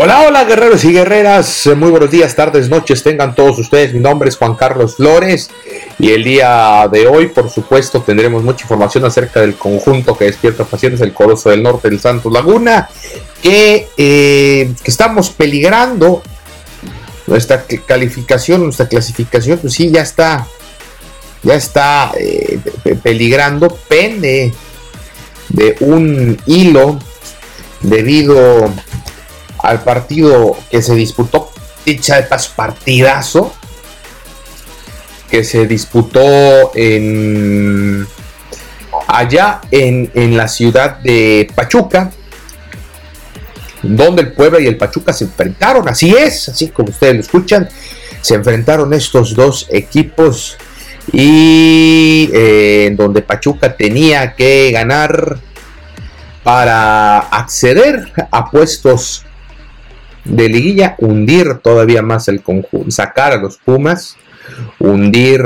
[0.00, 3.92] Hola, hola guerreros y guerreras, muy buenos días, tardes, noches, tengan todos ustedes.
[3.92, 5.50] Mi nombre es Juan Carlos Flores
[5.98, 10.62] y el día de hoy, por supuesto, tendremos mucha información acerca del conjunto que despierta
[10.62, 12.88] pasiones, el Coloso del Norte del Santos Laguna,
[13.42, 16.22] que, eh, estamos peligrando
[17.26, 20.46] nuestra calificación, nuestra clasificación, pues sí, ya está,
[21.42, 22.60] ya está eh,
[23.02, 24.54] peligrando, pende
[25.48, 27.00] de un hilo
[27.80, 28.70] debido
[29.58, 31.50] al partido que se disputó,
[31.84, 33.54] dicha de partidazo,
[35.30, 38.06] que se disputó en
[39.06, 42.10] allá en, en, la ciudad de Pachuca,
[43.82, 47.68] donde el Puebla y el Pachuca se enfrentaron, así es, así como ustedes lo escuchan,
[48.20, 50.56] se enfrentaron estos dos equipos
[51.12, 55.38] y eh, donde Pachuca tenía que ganar
[56.42, 59.24] para acceder a puestos
[60.28, 64.16] de liguilla, hundir todavía más el conjunto, sacar a los Pumas,
[64.78, 65.42] hundir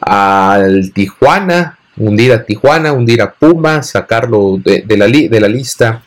[0.00, 6.02] al Tijuana, hundir a Tijuana, hundir a Pumas, sacarlo de, la, de la, lista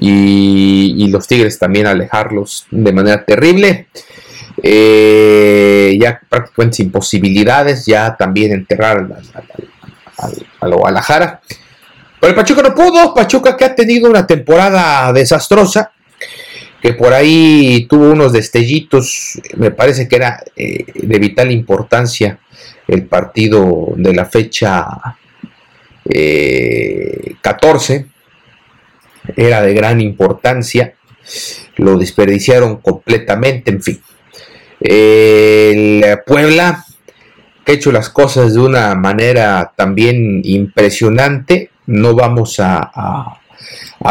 [0.00, 3.88] y, los Tigres también alejarlos de manera terrible.
[4.60, 9.06] Eh, ya prácticamente sin posibilidades, ya también enterrar
[10.60, 11.40] a la Guadalajara.
[12.20, 15.92] Pero el Pachuca no pudo, Pachuca que ha tenido una temporada desastrosa,
[16.80, 22.38] que por ahí tuvo unos destellitos, me parece que era eh, de vital importancia
[22.86, 24.86] el partido de la fecha
[27.42, 28.06] 14, eh,
[29.36, 30.94] era de gran importancia,
[31.76, 34.00] lo desperdiciaron completamente, en fin.
[34.80, 36.84] El Puebla,
[37.64, 43.38] que ha hecho las cosas de una manera también impresionante, no vamos a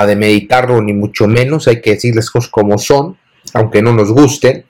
[0.05, 3.17] demeditarlo ni mucho menos, hay que decir las cosas como son,
[3.53, 4.65] aunque no nos gusten.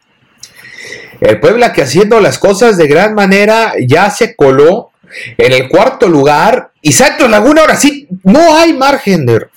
[1.20, 4.92] El Puebla que haciendo las cosas de gran manera ya se coló
[5.38, 9.52] en el cuarto lugar y Santos Laguna ahora sí, no hay margen de error.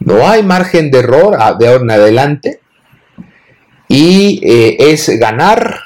[0.00, 2.60] No hay margen de error de ahora en adelante
[3.86, 5.80] y eh, es ganar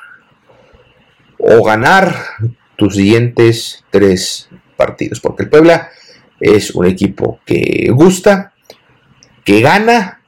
[1.39, 2.15] o ganar
[2.77, 5.91] tus siguientes tres partidos, porque el Puebla
[6.45, 8.53] es un equipo que gusta,
[9.45, 10.21] que gana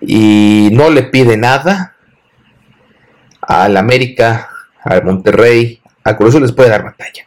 [0.00, 1.94] y no le pide nada.
[3.40, 4.50] Al América,
[4.82, 7.24] al Monterrey, a Cruz les puede dar batalla.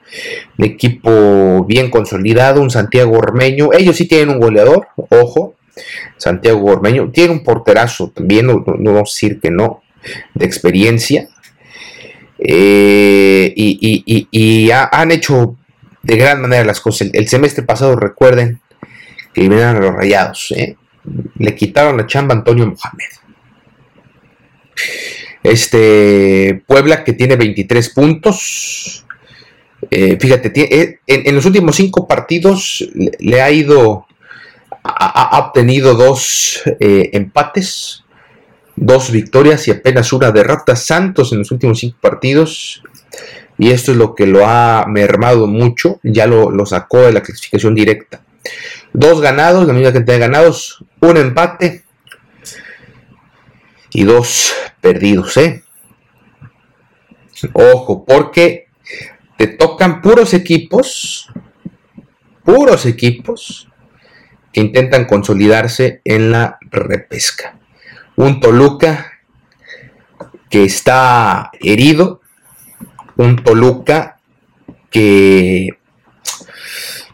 [0.58, 3.70] Un equipo bien consolidado, un Santiago Ormeño.
[3.72, 5.56] Ellos sí tienen un goleador, ojo.
[6.18, 9.82] Santiago Ormeño tiene un porterazo también, no, decir que no,
[10.34, 11.30] de experiencia.
[12.38, 15.56] Eh, y, han hecho
[16.02, 17.10] de gran manera las cosas.
[17.14, 18.62] El, semestre pasado, recuerden
[19.34, 20.52] que vinieron los rayados.
[20.56, 20.78] ¿eh?
[21.38, 23.10] Le quitaron la chamba a Antonio Mohamed.
[25.44, 29.06] Este Puebla que tiene 23 puntos.
[29.92, 34.06] Eh, fíjate, eh, en, los últimos cinco partidos le, ha ido,
[34.84, 38.04] ha, obtenido dos empates,
[38.76, 40.76] dos victorias y apenas una derrota.
[40.76, 42.84] Santos en los últimos cinco partidos
[43.60, 47.76] y esto es lo que lo ha mermado mucho, ya lo, sacó de la clasificación
[47.76, 48.22] directa.
[48.94, 51.84] Dos ganados, la misma cantidad de ganados, un empate
[53.92, 55.64] y dos perdidos, ¿eh?
[57.52, 58.70] Ojo, porque
[59.38, 61.30] te tocan puros equipos,
[62.46, 63.68] puros equipos
[64.54, 67.60] que intentan consolidarse en la repesca.
[68.16, 69.20] Un Toluca
[70.50, 72.22] que está herido,
[73.20, 74.20] un Toluca
[74.90, 75.78] que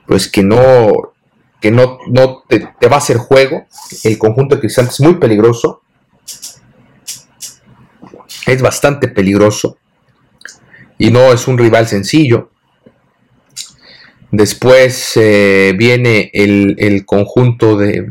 [0.05, 1.13] pues que no,
[1.59, 3.65] que no, no te, va a hacer juego.
[4.03, 5.81] El conjunto de Cristante es muy peligroso.
[8.45, 9.77] Es bastante peligroso.
[10.99, 12.51] Y no es un rival sencillo.
[14.31, 18.09] Después eh, viene el, el, conjunto de,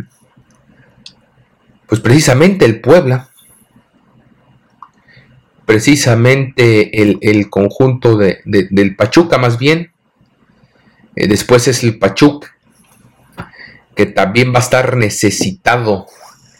[1.86, 3.30] pues precisamente el Puebla,
[5.66, 9.92] precisamente el, conjunto de, del Pachuca más bien,
[11.16, 12.54] eh, después es el Pachuca,
[13.94, 16.06] que también va a estar necesitado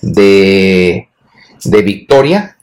[0.00, 1.08] de,
[1.64, 2.56] de victoria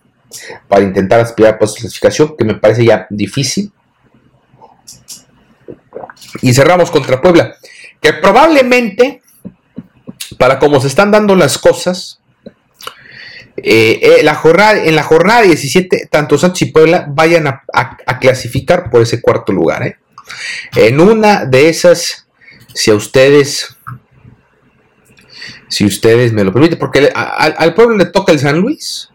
[0.67, 3.71] para intentar aspirar por su clasificación, que me parece ya difícil.
[6.41, 7.55] Y cerramos contra Puebla,
[7.99, 9.21] que probablemente,
[10.37, 12.20] para como se están dando las cosas,
[13.63, 18.89] eh, eh, la jornada, en la jornada 17, tanto Santos y Puebla vayan a, clasificar
[18.89, 19.83] por ese cuarto lugar.
[19.83, 19.97] ¿eh?
[20.75, 22.27] En una de esas,
[22.73, 23.77] si a ustedes,
[25.69, 29.09] si ustedes me lo permiten, porque al pueblo le toca el San Luis,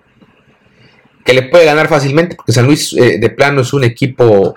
[1.25, 4.55] que le puede ganar fácilmente, porque San Luis de plano es un equipo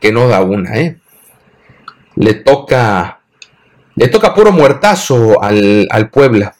[0.00, 0.72] que no da una,
[2.14, 3.20] Le toca,
[3.96, 6.54] le toca puro muertazo al, al Puebla.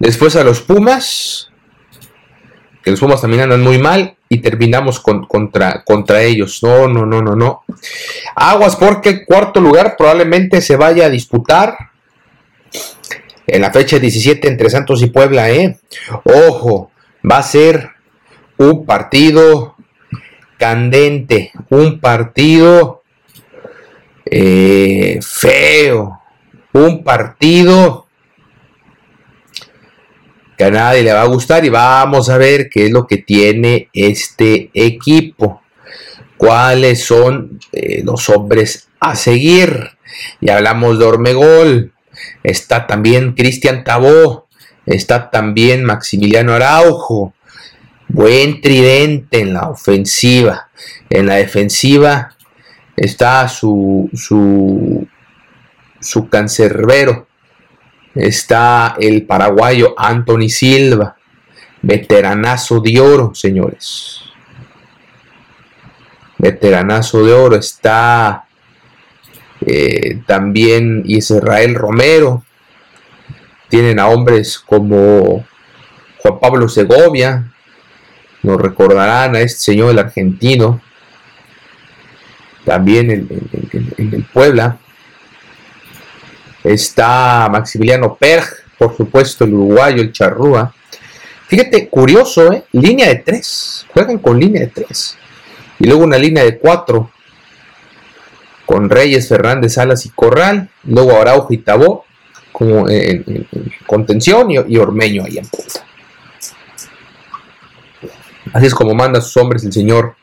[0.00, 1.50] Después a los Pumas,
[2.82, 6.62] que los Pumas también andan muy mal y terminamos contra, contra ellos.
[6.62, 7.64] No, no, no, no, no.
[8.34, 11.76] Aguas porque cuarto lugar probablemente se vaya a disputar
[13.46, 15.78] en la fecha 17 entre Santos y Puebla, ¿eh?
[16.24, 16.90] Ojo,
[17.30, 17.90] va a ser
[18.56, 19.76] un partido
[20.56, 23.02] candente, un partido
[24.24, 26.20] eh, feo,
[26.72, 28.06] un partido
[30.64, 33.88] a nadie le va a gustar y vamos a ver qué es lo que tiene
[33.92, 35.62] este equipo.
[36.36, 39.90] Cuáles son eh, los hombres a seguir.
[40.40, 41.92] Y hablamos de Ormegol.
[42.42, 44.48] Está también Cristian Tabó.
[44.86, 47.34] Está también Maximiliano Araujo.
[48.08, 50.68] Buen tridente en la ofensiva.
[51.10, 52.34] En la defensiva
[52.96, 55.06] está su, su,
[56.00, 57.29] su cancerbero
[58.14, 61.16] está el paraguayo Anthony Silva,
[61.82, 64.22] veteranazo de oro, señores.
[66.38, 67.56] Veteranazo de oro.
[67.56, 68.44] Está
[69.60, 72.44] eh, también Israel Romero.
[73.68, 75.46] Tienen a hombres como
[76.18, 77.52] Juan Pablo Segovia.
[78.42, 80.80] Nos recordarán a este señor, el argentino.
[82.64, 84.78] También en el Puebla.
[86.62, 88.46] Está Maximiliano Perg,
[88.78, 90.74] por supuesto, el uruguayo, el charrúa.
[91.48, 92.64] Fíjate, curioso, ¿eh?
[92.72, 93.86] Línea de tres.
[93.92, 95.16] Juegan con línea de tres.
[95.78, 97.10] Y luego una línea de cuatro.
[98.66, 100.70] Con Reyes, Fernández, Salas y Corral.
[100.84, 102.04] Luego Araujo y Tabó.
[102.52, 103.48] Como en,
[103.86, 105.84] contención y, Ormeño ahí en punta.
[108.52, 110.14] Así es como manda a sus hombres el señor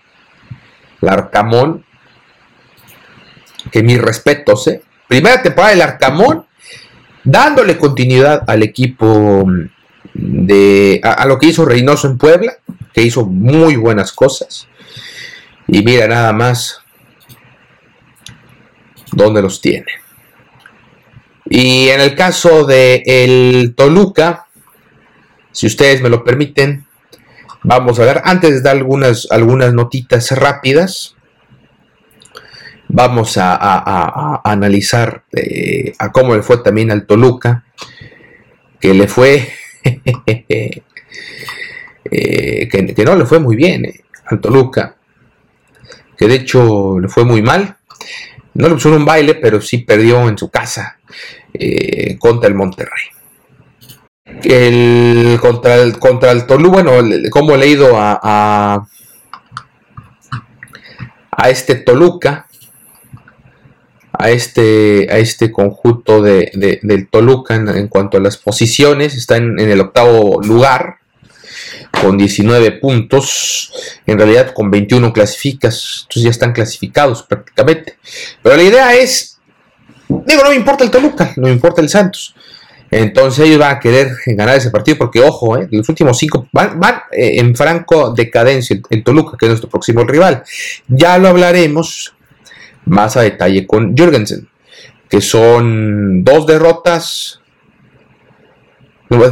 [1.01, 1.83] Larcamón.
[3.71, 4.81] Que mis respetos, ¿eh?
[5.07, 6.45] Primera temporada del Arcamón,
[7.23, 9.45] dándole continuidad al equipo
[10.13, 12.57] de a, lo que hizo Reynoso en Puebla,
[12.93, 14.67] que hizo muy buenas cosas.
[15.67, 16.79] Y mira nada más
[19.11, 19.87] dónde los tiene.
[21.49, 24.47] Y en el caso de el Toluca,
[25.51, 26.85] si ustedes me lo permiten,
[27.63, 31.16] vamos a ver, antes de dar algunas, algunas notitas rápidas,
[32.89, 37.63] vamos a, analizar eh, a cómo le fue también al Toluca,
[38.79, 39.47] que le fue,
[39.83, 40.81] eh,
[42.69, 44.95] que, no le fue muy bien eh, al Toluca,
[46.17, 47.75] que de hecho le fue muy mal.
[48.53, 50.97] No le pusieron un baile, pero sí perdió en su casa
[52.17, 53.03] contra el Monterrey.
[54.43, 56.91] El, contra, el, contra el Toluca, bueno,
[57.29, 58.87] como he leído a, a,
[61.31, 62.46] a este Toluca,
[64.19, 69.15] a este, a este conjunto de, del Toluca en, cuanto a las posiciones.
[69.15, 70.97] Está en, el octavo lugar
[72.01, 73.71] con 19 puntos.
[74.05, 76.01] En realidad con 21 clasificas.
[76.01, 77.97] Entonces ya están clasificados prácticamente.
[78.41, 79.39] Pero la idea es,
[80.07, 82.33] digo, no me importa el Toluca, no me importa el Santos.
[82.89, 86.79] Entonces ellos van a querer ganar ese partido porque, ojo, eh, los últimos cinco van,
[87.11, 90.43] eh, en franco decadencia el Toluca, que es nuestro próximo rival.
[90.87, 92.13] Ya lo hablaremos
[92.87, 94.47] más a detalle con Jürgensen,
[95.09, 97.39] que son dos derrotas,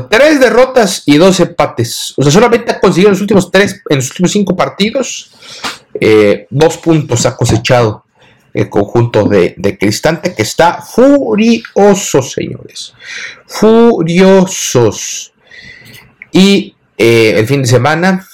[0.10, 2.14] tres derrotas y dos empates.
[2.18, 5.32] O sea, solamente ha conseguido en los últimos tres, en los últimos cinco partidos,
[6.00, 8.06] eh, dos puntos ha cosechado
[8.56, 12.94] el conjunto de, Cristante que está furioso, señores.
[13.46, 15.34] Furiosos.
[16.32, 18.26] Y eh, el fin de semana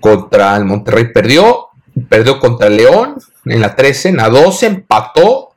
[0.00, 1.65] contra el Monterrey perdió,
[2.08, 5.54] perdió contra León en la 13, en la 12 empató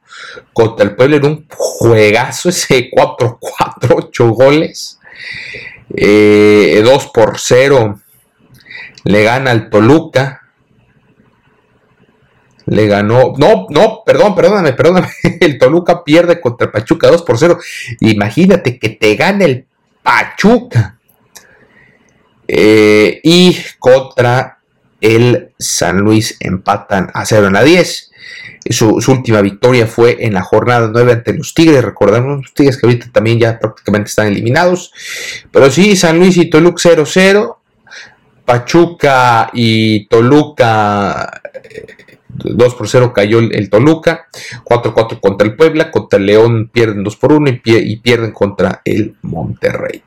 [0.53, 3.39] contra el Pueblo en un juegazo, ese 4-4,
[3.95, 4.99] 8 goles,
[5.89, 7.99] 2 eh, por 0
[9.05, 10.41] le gana al Toluca,
[12.65, 17.37] le ganó, no, no, perdón, perdóname, perdóname, el Toluca pierde contra el Pachuca 2 por
[17.37, 17.57] 0,
[18.01, 19.65] imagínate que te gane el
[20.03, 20.95] Pachuca.
[22.51, 24.58] Eh, y contra
[25.01, 28.11] el San Luis empatan a 0 en la 10.
[28.69, 31.83] Su, última victoria fue en la jornada 9 ante los Tigres.
[31.83, 34.91] Recordemos los Tigres que ahorita también ya prácticamente están eliminados.
[35.51, 37.55] Pero sí, San Luis y Toluca 0-0.
[38.45, 41.41] Pachuca y Toluca
[42.43, 44.27] 2 por 0 cayó el, Toluca,
[44.63, 49.15] 4-4 contra el Puebla, contra el León pierden 2 por 1 y, pierden contra el
[49.21, 50.03] Monterrey.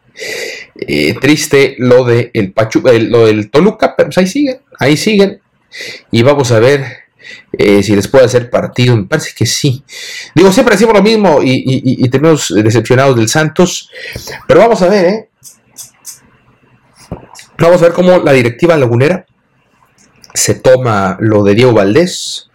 [0.74, 2.52] Eh, triste lo, de el
[3.10, 5.40] lo del Toluca, pero pues ahí siguen, ahí siguen.
[6.10, 6.84] Y vamos a ver
[7.52, 8.96] eh, si les puede hacer partido.
[8.96, 9.84] Me parece que sí.
[10.34, 13.90] Digo, siempre decimos lo mismo y, tenemos decepcionados del Santos.
[14.46, 15.28] Pero vamos a ver, ¿eh?
[17.58, 19.26] Vamos a ver cómo la directiva lagunera
[20.34, 22.50] se toma lo de Diego Valdés.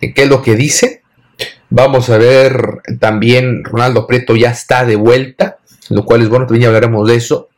[0.00, 1.02] ¿Qué es lo que dice?
[1.68, 5.58] Vamos a ver también, Ronaldo Preto ya está de vuelta
[5.90, 7.48] lo cual es bueno, también ya hablaremos de eso.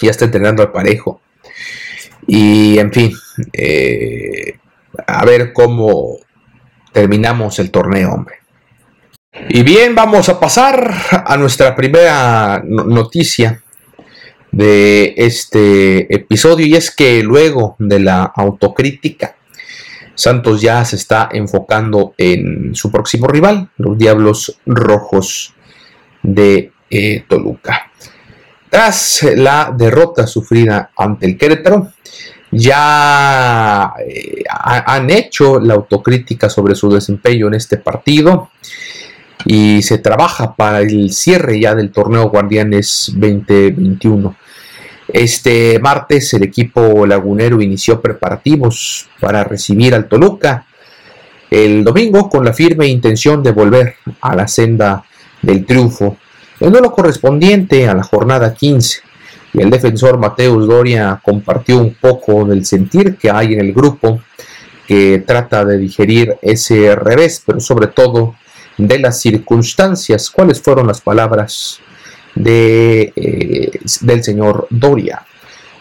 [0.00, 1.20] Ya está entrenando al parejo.
[2.26, 3.12] Y en fin,
[3.52, 4.58] eh,
[5.06, 6.18] a ver cómo
[6.92, 8.36] terminamos el torneo, hombre.
[9.48, 13.62] Y bien, vamos a pasar a nuestra primera noticia
[14.50, 19.36] de este episodio y es que luego de la autocrítica,
[20.14, 25.54] Santos ya se está enfocando en su próximo rival, los Diablos Rojos
[26.22, 27.90] de eh, Toluca.
[28.68, 31.92] Tras la derrota sufrida ante el Querétaro,
[32.50, 38.50] ya eh, han hecho la autocrítica sobre su desempeño en este partido
[39.46, 44.36] y se trabaja para el cierre ya del torneo Guardianes 2021.
[45.08, 50.66] Este martes el equipo lagunero inició preparativos para recibir al Toluca
[51.50, 55.04] el domingo con la firme intención de volver a la senda
[55.42, 56.18] del triunfo
[56.62, 59.00] el duelo correspondiente a la jornada 15
[59.54, 64.20] y el defensor Mateus Doria compartió un poco del sentir que hay en el grupo
[64.86, 68.36] que trata de digerir ese revés, pero sobre todo
[68.78, 70.30] de las circunstancias.
[70.30, 71.80] ¿Cuáles fueron las palabras
[72.36, 75.26] eh, del señor Doria?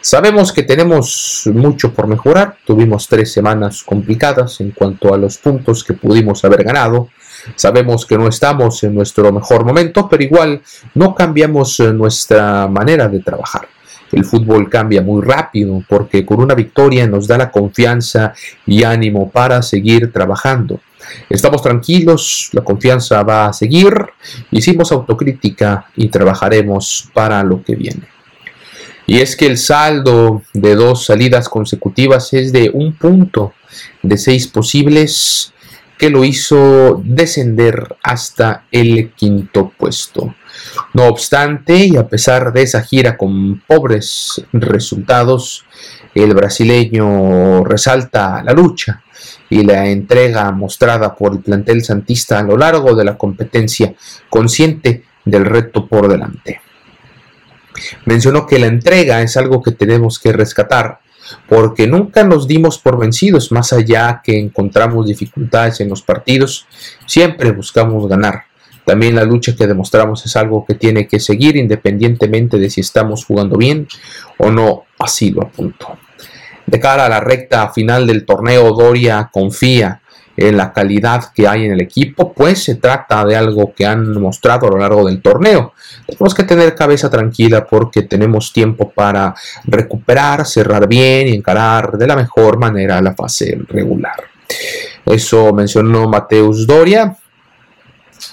[0.02, 5.84] Sabemos que tenemos mucho por mejorar, tuvimos tres semanas complicadas en cuanto a los puntos
[5.84, 7.10] que pudimos haber ganado,
[7.56, 10.62] Sabemos que no estamos en nuestro mejor momento, pero igual
[10.96, 13.68] no cambiamos eh, nuestra manera de trabajar.
[14.12, 18.34] El fútbol cambia muy rápido porque con una victoria nos da la confianza
[18.66, 20.82] y ánimo para seguir trabajando.
[21.30, 23.94] Estamos tranquilos, la confianza va a seguir,
[24.52, 28.08] hicimos autocrítica y trabajaremos para lo que viene.
[29.08, 33.54] Y es que el saldo de dos salidas consecutivas es de un punto
[34.04, 35.54] de seis posibles
[36.02, 40.34] que lo hizo descender hasta el quinto puesto.
[40.96, 45.64] No obstante, y a pesar de esa gira con pobres resultados,
[46.16, 49.04] el brasileño resalta la lucha
[49.48, 53.94] y la entrega mostrada por el plantel santista a lo largo de la competencia,
[54.28, 56.62] consciente del reto por delante.
[58.06, 61.00] Mencionó que la entrega es algo que tenemos que rescatar
[61.48, 66.66] porque nunca nos dimos por vencidos, más allá que encontramos dificultades en los partidos,
[67.06, 68.44] siempre buscamos ganar.
[68.86, 73.26] También la lucha que demostramos es algo que tiene que seguir independientemente de si estamos
[73.26, 73.88] jugando bien
[74.38, 75.98] o no, así lo apunto.
[76.66, 80.01] De cara a la recta final del torneo, Doria confía
[80.38, 84.20] en la calidad que hay en el equipo, pues se trata de algo que han
[84.20, 85.74] mostrado a lo largo del torneo.
[86.06, 89.36] Tenemos que tener cabeza tranquila porque tenemos tiempo para
[89.66, 94.24] recuperar, cerrar bien y encarar de la mejor manera la fase regular.
[95.06, 97.16] Eso mencionó Mateus Doria.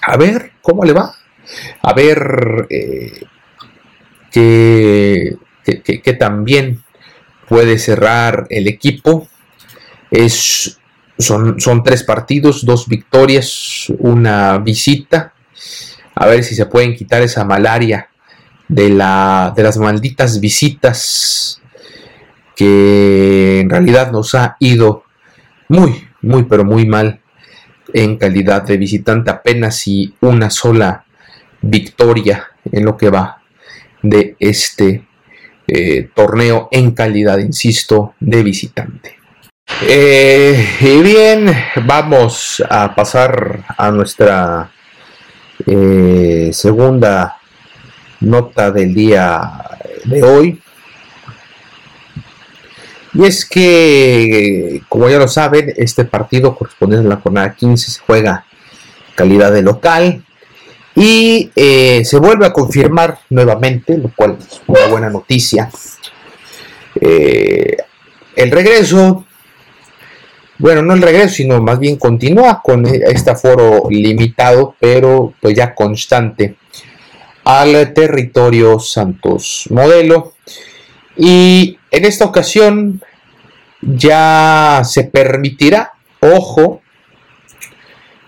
[0.03, 1.13] A ver cómo le va.
[1.83, 3.25] A ver eh,
[4.31, 6.83] qué también
[7.49, 9.27] puede cerrar el equipo.
[10.11, 10.79] Es
[11.19, 15.35] son, tres partidos, dos victorias, una visita.
[16.15, 18.09] A ver si se pueden quitar esa malaria
[18.69, 21.61] de, la, de las malditas visitas
[22.57, 25.05] que en realidad nos ha ido
[25.69, 27.21] muy, muy pero muy mal
[27.95, 31.05] en calidad de visitante, apenas y una sola
[31.63, 33.43] victoria en lo que va
[34.03, 35.07] de este
[35.67, 39.18] eh, torneo en calidad, insisto, de visitante.
[39.83, 44.71] Eh, y bien, vamos a pasar a nuestra
[45.67, 47.37] eh, segunda
[48.21, 49.51] nota del día
[50.05, 50.63] de hoy.
[53.15, 58.01] Y es que, como ya lo saben, este partido correspondiente a la jornada 15 se
[58.01, 58.45] juega
[59.15, 60.23] calidad de local
[60.95, 65.71] y eh, se vuelve a confirmar nuevamente, lo cual es una buena noticia.
[67.01, 67.77] Eh,
[68.35, 69.25] el regreso,
[70.59, 75.75] bueno, no el regreso, sino más bien continúa con este aforo limitado, pero pues ya
[75.75, 76.57] constante
[77.45, 80.35] al territorio Santos Modelo.
[81.17, 83.01] Y en esta ocasión
[83.81, 86.83] ya se permitirá, ojo,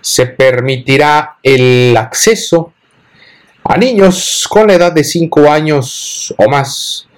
[0.01, 2.73] se permitirá el acceso
[3.65, 7.09] a niños con la edad de 5 años o más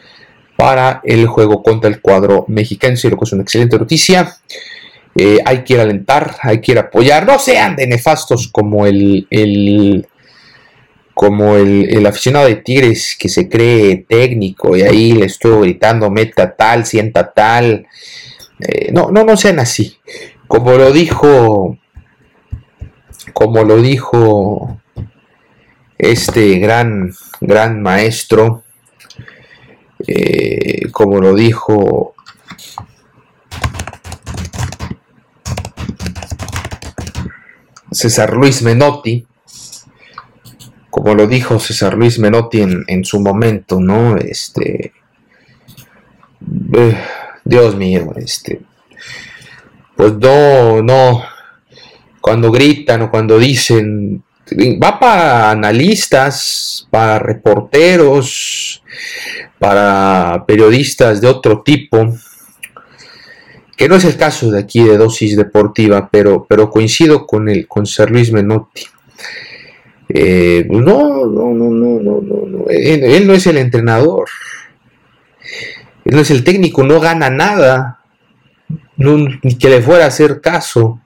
[0.57, 4.37] para el juego contra el cuadro mexicano, lo que es una excelente noticia.
[5.15, 9.27] Eh, hay que ir alentar, hay que ir apoyar, no sean de nefastos como el,
[9.31, 10.07] el
[11.15, 16.55] como el, aficionado de Tigres que se cree técnico y ahí le estoy gritando meta
[16.57, 17.87] tal, sienta tal.
[18.61, 19.99] Eh, no, no, no sean así.
[20.47, 21.77] Como lo dijo
[23.33, 24.81] como lo dijo
[25.99, 28.65] este gran, gran maestro,
[30.07, 32.15] eh, como lo dijo
[37.93, 39.27] César Luis Menotti,
[40.91, 44.17] como lo dijo César Luis Menotti en, su momento, ¿no?
[44.17, 44.93] Este,
[46.75, 46.99] eh,
[47.45, 48.61] Dios mío, este,
[49.97, 51.23] pues no, no,
[52.21, 54.23] cuando gritan o cuando dicen,
[54.83, 58.83] va para analistas, para reporteros,
[59.59, 62.15] para periodistas de otro tipo,
[63.77, 67.67] que no es el caso de aquí de dosis deportiva, pero, pero coincido con el
[67.67, 68.83] con Sir Luis Menotti.
[70.09, 74.29] Eh, no, no, no, no, no, no, Él, no es el entrenador,
[76.05, 78.01] él no es el técnico, no gana nada,
[78.97, 81.01] ni que le fuera a hacer caso.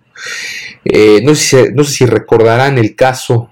[0.85, 3.51] Eh, no, sé si, recordarán el caso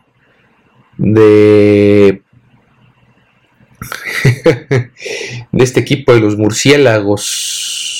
[0.96, 2.22] de,
[5.53, 7.93] de este equipo de los murciélagos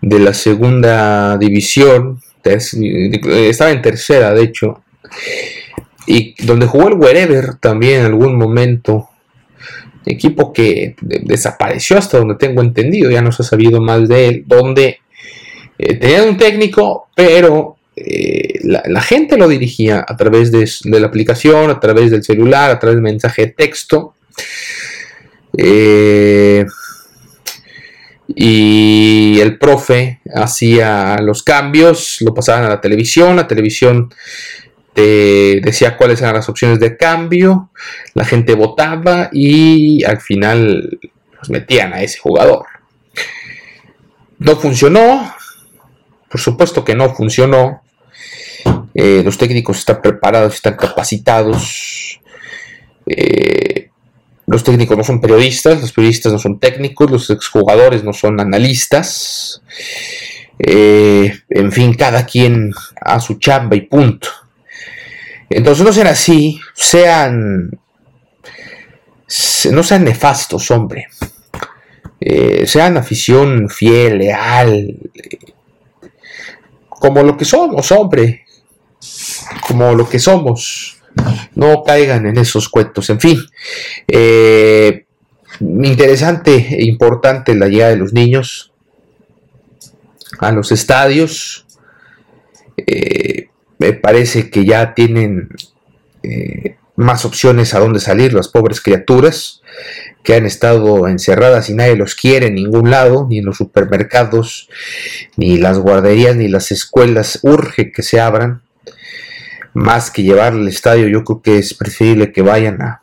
[0.00, 2.20] de la segunda división.
[2.42, 4.82] Estaba en tercera, de hecho.
[6.06, 9.08] Y donde jugó el Wherever también en algún momento.
[10.06, 14.44] Equipo que desapareció hasta donde tengo entendido, ya no se ha sabido más de él.
[14.46, 14.98] Donde
[15.78, 20.66] eh, tenían un técnico, pero eh, la, gente lo dirigía a través de,
[20.98, 24.14] la aplicación, a través del celular, a través del mensaje de texto.
[25.56, 26.64] Eh,
[28.34, 34.12] y el profe hacía los cambios, lo pasaban a la televisión, la televisión
[34.92, 37.70] te decía cuáles eran las opciones de cambio,
[38.14, 40.98] la gente votaba y al final
[41.38, 42.66] los metían a ese jugador.
[44.38, 45.34] No funcionó,
[46.28, 47.82] por supuesto que no funcionó.
[48.94, 52.20] Eh, los técnicos están preparados, están capacitados.
[53.06, 53.89] Eh,
[54.50, 59.62] los técnicos no son periodistas, los periodistas no son técnicos, los exjugadores no son analistas.
[60.58, 64.28] Eh, en fin, cada quien a su chamba y punto.
[65.48, 67.70] Entonces no sean así, sean...
[69.70, 71.06] No sean nefastos, hombre.
[72.66, 74.98] sean afición fiel, leal,
[76.88, 78.44] como lo que somos, hombre,
[79.66, 80.99] como lo que somos.
[81.54, 83.10] No caigan en esos cuentos.
[83.10, 83.38] En fin,
[84.08, 85.06] eh,
[85.60, 88.72] interesante e importante la llegada de los niños
[90.38, 91.66] a los estadios.
[92.76, 95.48] Eh, me parece que ya tienen
[96.22, 99.62] eh, más opciones a dónde salir las pobres criaturas
[100.22, 104.68] que han estado encerradas y nadie los quiere en ningún lado, ni en los supermercados,
[105.36, 107.38] ni las guarderías, ni las escuelas.
[107.42, 108.62] Urge que se abran.
[109.74, 113.02] Más que llevar al estadio, yo creo que es preferible que vayan a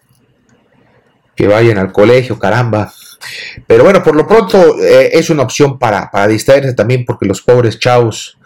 [1.36, 2.92] que vayan al colegio, caramba.
[3.68, 7.42] Pero bueno, por lo pronto eh, es una opción para, para distraerse también porque los
[7.42, 8.38] pobres chavos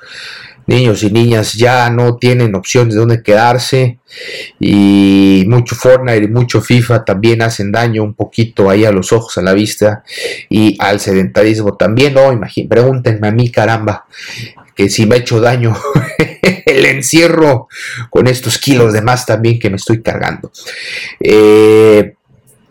[0.68, 4.00] niños y niñas ya no tienen opciones de dónde quedarse
[4.60, 9.38] y mucho Fortnite y mucho FIFA también hacen daño un poquito ahí a los ojos,
[9.38, 10.04] a la vista
[10.50, 14.06] y al sedentarismo también, no, imagínense, pregúntenme a mí, caramba,
[14.82, 15.76] que si me ha hecho daño
[16.65, 17.67] el encierro
[18.10, 20.52] con estos kilos de más también que me estoy cargando.
[21.20, 22.15] Eh,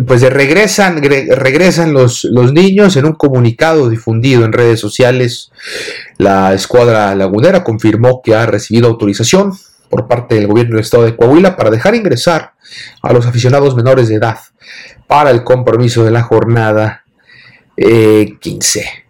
[0.04, 5.52] pues regresan, regresan los, los, niños en un comunicado difundido en redes sociales.
[6.16, 9.52] La escuadra lagunera confirmó que ha recibido autorización
[9.88, 12.54] por parte del gobierno del estado de Coahuila para dejar ingresar
[13.02, 14.38] a los aficionados menores de edad
[15.06, 17.04] para el compromiso de la jornada
[17.76, 19.09] 15.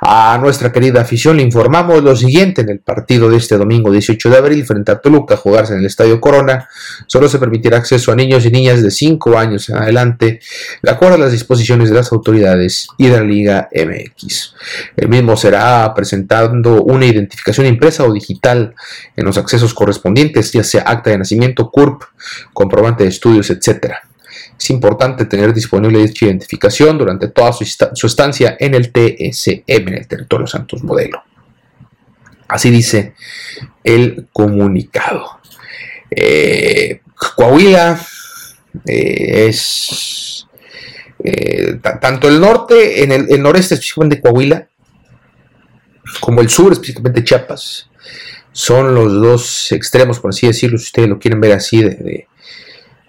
[0.00, 4.30] A nuestra querida afición le informamos lo siguiente en el partido de este domingo 18
[4.30, 6.68] de abril frente a Toluca, jugarse en el Estadio Corona.
[7.06, 10.40] Solo se permitirá acceso a niños y niñas de 5 años en adelante,
[10.82, 14.54] de acuerdo a las disposiciones de las autoridades y de la Liga MX.
[14.96, 18.74] El mismo será presentando una identificación impresa o digital
[19.16, 22.02] en los accesos correspondientes, ya sea acta de nacimiento, CURP,
[22.52, 24.07] comprobante de estudios, etcétera.
[24.58, 30.08] Es importante tener disponible dicha identificación durante toda su, estancia en el TSM, en el
[30.08, 31.22] territorio Santos Modelo.
[32.48, 33.14] Así dice
[33.84, 35.40] el comunicado.
[36.10, 37.02] Eh,
[37.36, 38.00] Coahuila
[38.86, 40.46] eh, es
[41.22, 44.68] eh, tanto el norte, en el, noreste específicamente Coahuila,
[46.20, 47.90] como el sur, específicamente Chiapas,
[48.52, 52.26] son los dos extremos, por así decirlo, si ustedes lo quieren ver así, de,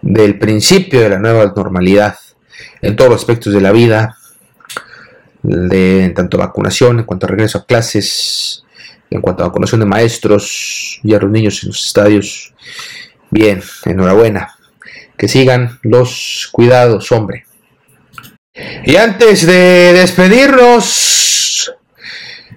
[0.01, 2.17] del principio de la nueva normalidad
[2.81, 4.17] en todos los aspectos de la vida,
[5.43, 8.63] de, en tanto vacunación, en cuanto a regreso a clases,
[9.09, 12.53] en cuanto a vacunación de maestros y a los niños en los estadios.
[13.29, 14.55] Bien, enhorabuena.
[15.17, 17.45] Que sigan los cuidados, hombre.
[18.85, 21.73] Y antes de despedirnos,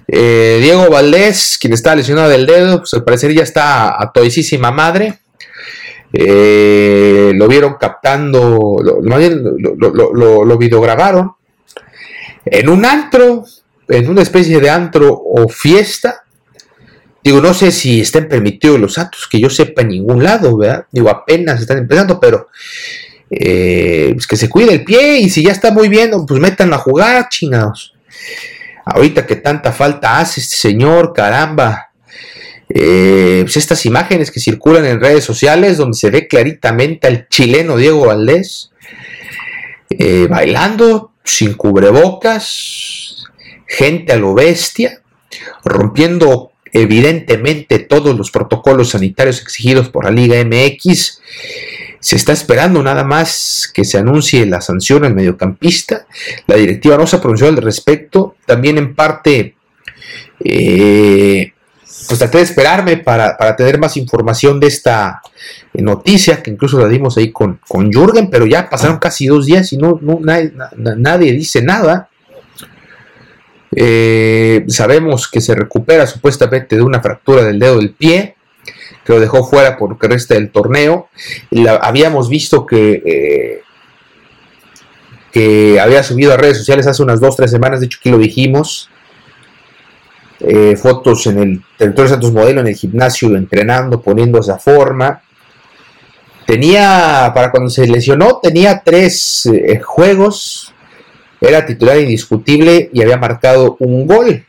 [0.06, 4.70] eh, Diego Valdés, quien está lesionado del dedo, pues al parecer ya está a todísima
[4.70, 5.21] madre.
[6.12, 11.32] Eh, lo vieron captando, lo, lo, lo, videograbaron
[12.44, 13.44] en un antro,
[13.88, 16.24] en una especie de antro o fiesta.
[17.24, 20.86] Digo, no sé si estén permitidos los actos, que yo sepa en ningún lado, ¿verdad?
[20.90, 22.48] Digo, apenas están empezando, pero
[23.30, 26.74] eh, pues que se cuide el pie y si ya está muy bien, pues métanlo
[26.74, 27.94] a jugar, chingados.
[28.84, 31.91] Ahorita que tanta falta hace este señor, caramba.
[32.74, 37.76] Eh, pues estas imágenes que circulan en redes sociales donde se ve claritamente al chileno
[37.76, 38.72] Diego Valdés
[39.98, 43.24] eh, bailando sin cubrebocas,
[43.66, 45.02] gente a lo bestia,
[45.64, 51.20] rompiendo evidentemente todos los protocolos sanitarios exigidos por la Liga MX.
[52.00, 56.06] Se está esperando nada más que se anuncie la sanción al mediocampista.
[56.46, 58.36] La directiva no se ha pronunciado al respecto.
[58.44, 59.54] También en parte
[60.40, 61.51] eh,
[62.06, 65.22] pues traté de esperarme para, tener más información de esta
[65.72, 69.46] eh, noticia, que incluso la dimos ahí con, con Jürgen, pero ya pasaron casi dos
[69.46, 72.08] días y no, nadie, dice nada.
[73.74, 78.36] Eh, sabemos que se recupera supuestamente de una fractura del dedo del pie,
[79.04, 81.08] que lo dejó fuera por lo que resta del torneo.
[81.80, 83.62] Habíamos visto que, eh,
[85.32, 88.18] que había subido a redes sociales hace unas dos, tres semanas, de hecho aquí lo
[88.18, 88.90] dijimos,
[90.44, 95.22] eh, fotos en el territorio de Santos Modelo, en el gimnasio, entrenando, poniendo esa forma.
[96.44, 100.74] Tenía, para cuando se lesionó, tenía tres eh, juegos,
[101.40, 104.44] era titular indiscutible y había marcado un gol.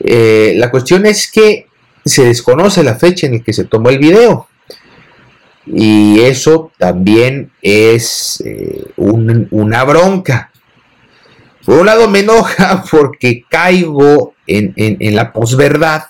[0.00, 1.66] Eh, la cuestión es que
[2.04, 4.46] se desconoce la fecha en la que se tomó el video.
[5.64, 8.42] Y eso también es
[8.96, 10.50] una bronca.
[11.64, 16.04] Por un lado me enoja porque caigo en, la posverdad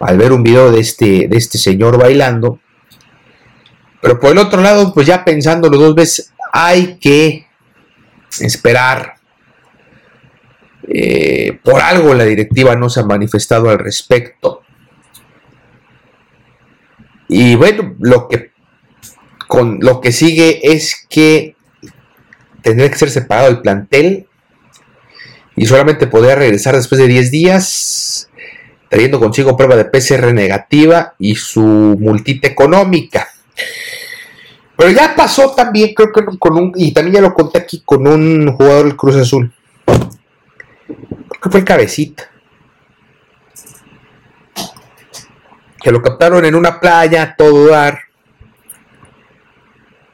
[0.00, 2.60] al ver un video de este, de este señor bailando.
[4.00, 7.46] Pero por el otro lado, pues ya pensándolo dos veces, hay que
[8.40, 9.14] esperar.
[10.86, 14.62] Eh, por algo la directiva no se ha manifestado al respecto.
[17.28, 18.52] Y bueno, lo que,
[19.48, 21.56] con, lo que sigue es que
[22.62, 24.27] tendría que ser separado el plantel
[25.58, 28.30] y solamente podría regresar después de 10 días,
[28.88, 33.28] trayendo consigo prueba de PCR negativa y su multita económica.
[34.76, 38.06] Pero ya pasó también, creo que con un, y también ya lo conté aquí con
[38.06, 39.52] un jugador del Cruz Azul.
[39.84, 42.30] Creo que fue el cabecita.
[45.82, 47.98] Que lo captaron en una playa, todo dar.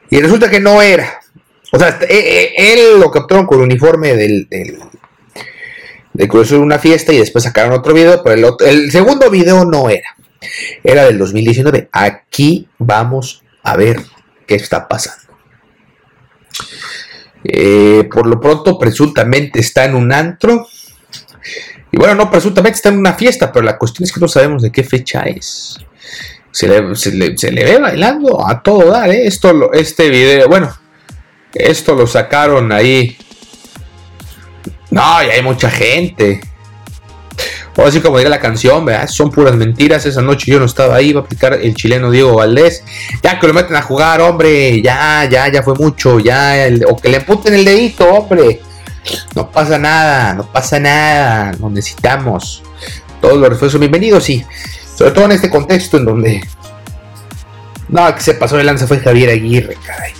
[0.09, 1.19] Y resulta que no era.
[1.71, 4.79] O sea, eh, eh, él lo captaron con el uniforme del, de
[6.29, 10.15] Cruz una fiesta y después sacaron otro video, pero el, segundo video no era.
[10.83, 11.89] Era del 2019.
[11.91, 14.01] Aquí vamos a ver
[14.47, 15.33] qué está pasando.
[17.43, 20.67] Eh, por lo pronto, presuntamente está en un antro.
[21.91, 24.61] Y bueno, no, presuntamente está en una fiesta, pero la cuestión es que no sabemos
[24.61, 25.77] de qué fecha es.
[26.51, 29.27] Se le, se le, ve bailando a todo dar, ¿eh?
[29.27, 30.73] Esto, este video, bueno,
[31.53, 33.17] esto lo sacaron ahí.
[34.95, 36.39] No, y hay mucha gente.
[37.75, 39.09] O así como diría la canción, ¿verdad?
[39.09, 40.05] son puras mentiras.
[40.05, 42.81] Esa noche yo no estaba ahí, va a aplicar el chileno Diego Valdés.
[43.21, 47.09] Ya que lo meten a jugar, hombre, ya, ya, ya fue mucho, ya, o que
[47.09, 48.61] le puten el dedito, hombre.
[49.35, 52.63] No pasa nada, no pasa nada, no necesitamos.
[53.19, 54.45] Todos los refuerzos bienvenidos, sí.
[54.97, 56.41] Sobre todo en este contexto en donde.
[57.89, 60.13] No, que se pasó de lanza fue Javier Aguirre, caray.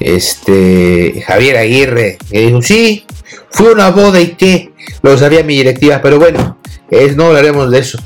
[0.00, 1.22] Este.
[1.24, 3.06] Javier Aguirre, que dijo, sí,
[3.52, 4.72] fue una boda y qué.
[5.02, 6.58] Lo sabía mi directiva, pero bueno,
[6.90, 7.98] es, no hablaremos de eso.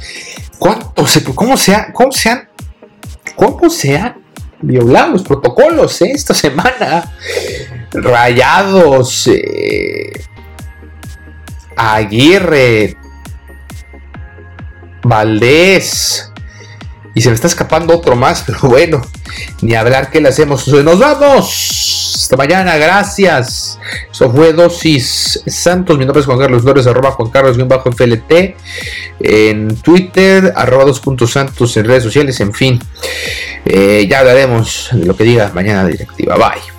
[0.58, 2.48] ¿Cuánto se, cómo se ha, cómo se han,
[3.34, 4.16] cómo se han
[4.60, 7.12] violado los protocolos eh, esta semana?
[7.92, 10.12] Rayados, eh,
[11.76, 12.96] Aguirre,
[15.02, 16.32] Valdés.
[17.14, 19.00] Y se me está escapando otro más, pero bueno,
[19.62, 20.68] ni hablar que le hacemos.
[20.68, 21.95] Nos vamos.
[22.14, 23.78] Hasta mañana, gracias.
[24.10, 25.98] Eso fue Dosis Santos.
[25.98, 28.56] Mi nombre es Juan Carlos Flores, arroba Juan Carlos-FLT.
[29.20, 32.78] En Twitter, arroba 2.santos en redes sociales, en fin.
[33.64, 36.36] Eh, ya hablaremos lo que diga mañana directiva.
[36.36, 36.75] Bye.